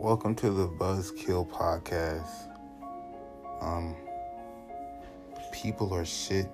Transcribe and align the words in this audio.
Welcome 0.00 0.34
to 0.36 0.50
the 0.50 0.66
Buzzkill 0.66 1.46
podcast. 1.50 2.48
Um, 3.60 3.94
people 5.52 5.92
are 5.92 6.06
shit. 6.06 6.48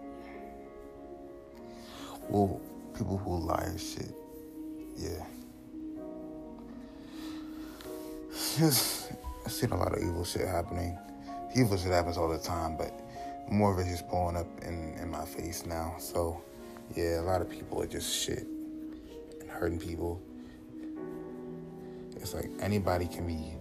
Well, 2.29 2.61
people 2.93 3.19
who 3.19 3.39
lie 3.39 3.67
are 3.73 3.79
shit. 3.79 4.13
Yeah. 4.96 5.25
Just, 8.59 9.13
I've 9.45 9.53
seen 9.53 9.71
a 9.71 9.76
lot 9.76 9.93
of 9.96 10.03
evil 10.03 10.25
shit 10.25 10.49
happening. 10.49 10.99
Evil 11.54 11.76
shit 11.76 11.93
happens 11.93 12.17
all 12.17 12.29
the 12.29 12.39
time, 12.39 12.76
but 12.76 13.01
more 13.49 13.73
of 13.73 13.79
it 13.79 13.89
just 13.89 14.09
blowing 14.09 14.37
up 14.37 14.49
in, 14.63 14.99
in 15.01 15.09
my 15.09 15.25
face 15.25 15.65
now. 15.65 15.95
So, 16.01 16.43
yeah, 16.96 17.21
a 17.21 17.23
lot 17.23 17.43
of 17.43 17.49
people 17.49 17.81
are 17.81 17.87
just 17.87 18.13
shit 18.13 18.45
and 19.40 19.49
hurting 19.49 19.79
people. 19.79 20.21
It's 22.16 22.34
like 22.34 22.50
anybody 22.61 23.06
can 23.06 23.26
be 23.26 23.54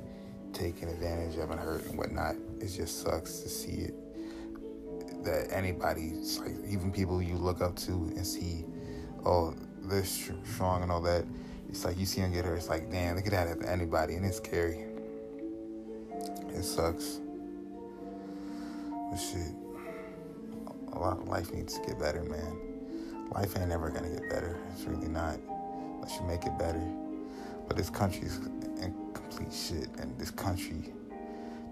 taken 0.53 0.89
advantage 0.89 1.37
of 1.37 1.51
and 1.51 1.59
hurt 1.59 1.85
and 1.85 1.97
whatnot. 1.97 2.35
It 2.59 2.67
just 2.67 3.01
sucks 3.01 3.39
to 3.39 3.49
see 3.49 3.83
it. 3.83 3.93
That 5.23 5.51
anybody, 5.51 6.13
like 6.39 6.55
even 6.69 6.91
people 6.91 7.21
you 7.21 7.35
look 7.35 7.61
up 7.61 7.75
to 7.77 7.91
and 7.91 8.25
see, 8.25 8.63
oh, 9.25 9.53
they're 9.83 10.05
strong 10.05 10.83
and 10.83 10.91
all 10.91 11.01
that. 11.01 11.25
It's 11.69 11.83
like 11.83 11.97
you 11.97 12.05
see 12.05 12.21
them 12.21 12.31
get 12.31 12.45
hurt. 12.45 12.57
It's 12.57 12.69
like, 12.69 12.91
damn, 12.91 13.15
look 13.15 13.25
at 13.25 13.31
that 13.31 13.67
anybody, 13.67 14.15
and 14.15 14.25
it's 14.25 14.37
scary. 14.37 14.85
It 16.49 16.63
sucks. 16.63 17.19
But 19.11 19.17
shit, 19.17 19.53
a 20.93 20.99
lot 20.99 21.17
of 21.17 21.27
life 21.27 21.51
needs 21.53 21.77
to 21.79 21.85
get 21.85 21.99
better, 21.99 22.23
man. 22.23 22.57
Life 23.31 23.57
ain't 23.57 23.69
never 23.69 23.89
gonna 23.89 24.09
get 24.09 24.29
better. 24.29 24.57
It's 24.73 24.85
really 24.85 25.07
not. 25.07 25.37
Unless 25.95 26.19
you 26.19 26.25
make 26.27 26.45
it 26.45 26.57
better. 26.57 26.81
But 27.67 27.77
this 27.77 27.89
country's 27.89 28.37
in 28.37 28.93
complete 29.13 29.53
shit. 29.53 29.89
And 29.99 30.17
this 30.17 30.31
country, 30.31 30.93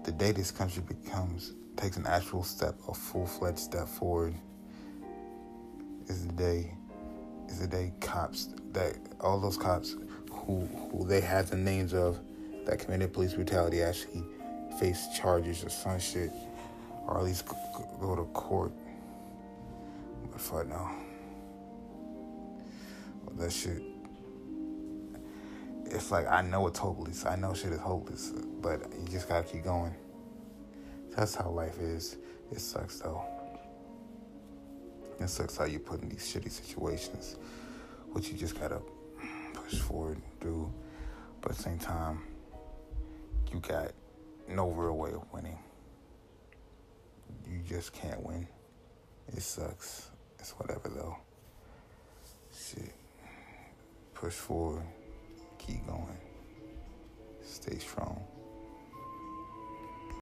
the 0.04 0.12
day 0.12 0.32
this 0.32 0.50
country 0.50 0.82
becomes, 0.82 1.52
takes 1.76 1.96
an 1.96 2.06
actual 2.06 2.42
step, 2.42 2.74
a 2.88 2.94
full 2.94 3.26
fledged 3.26 3.58
step 3.58 3.88
forward, 3.88 4.34
is 6.06 6.26
the 6.26 6.32
day, 6.32 6.74
is 7.48 7.60
the 7.60 7.66
day 7.66 7.92
cops, 8.00 8.48
that 8.72 8.96
all 9.20 9.40
those 9.40 9.56
cops 9.56 9.96
who, 10.30 10.66
who 10.90 11.06
they 11.06 11.20
have 11.20 11.50
the 11.50 11.56
names 11.56 11.94
of 11.94 12.18
that 12.66 12.78
committed 12.78 13.12
police 13.12 13.34
brutality 13.34 13.82
actually 13.82 14.24
face 14.78 15.08
charges 15.16 15.64
or 15.64 15.70
some 15.70 15.98
shit, 15.98 16.30
or 17.06 17.18
at 17.18 17.24
least 17.24 17.46
go 18.00 18.16
to 18.16 18.24
court. 18.32 18.72
But 20.30 20.40
fuck 20.40 20.66
no. 20.66 20.90
Well, 23.24 23.36
that 23.36 23.52
shit 23.52 23.93
it's 25.94 26.10
like 26.10 26.26
I 26.26 26.42
know 26.42 26.66
it's 26.66 26.78
hopeless. 26.78 27.24
I 27.24 27.36
know 27.36 27.54
shit 27.54 27.72
is 27.72 27.78
hopeless, 27.78 28.32
but 28.60 28.82
you 29.00 29.08
just 29.08 29.28
gotta 29.28 29.44
keep 29.44 29.64
going. 29.64 29.94
That's 31.16 31.34
how 31.34 31.50
life 31.50 31.78
is. 31.78 32.16
It 32.50 32.60
sucks 32.60 32.98
though. 32.98 33.24
It 35.20 35.28
sucks 35.28 35.56
how 35.56 35.64
you 35.64 35.78
put 35.78 36.02
in 36.02 36.08
these 36.08 36.22
shitty 36.22 36.50
situations, 36.50 37.36
which 38.12 38.28
you 38.28 38.36
just 38.36 38.58
gotta 38.58 38.80
push 39.52 39.78
forward 39.78 40.16
and 40.16 40.40
do. 40.40 40.72
But 41.40 41.52
at 41.52 41.58
the 41.58 41.62
same 41.62 41.78
time, 41.78 42.22
you 43.52 43.60
got 43.60 43.92
no 44.48 44.70
real 44.70 44.96
way 44.96 45.12
of 45.12 45.32
winning. 45.32 45.58
You 47.48 47.60
just 47.68 47.92
can't 47.92 48.22
win. 48.24 48.48
It 49.28 49.42
sucks. 49.42 50.10
It's 50.40 50.50
whatever 50.52 50.88
though. 50.88 51.16
Shit. 52.52 52.92
Push 54.14 54.34
forward 54.34 54.82
keep 55.66 55.86
going. 55.86 56.18
Stay 57.42 57.78
strong. 57.78 58.22